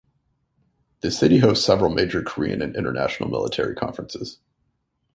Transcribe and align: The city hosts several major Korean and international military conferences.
The 1.01 1.11
city 1.11 1.37
hosts 1.37 1.63
several 1.63 1.91
major 1.93 2.23
Korean 2.23 2.63
and 2.63 2.75
international 2.75 3.29
military 3.29 3.75
conferences. 3.75 4.39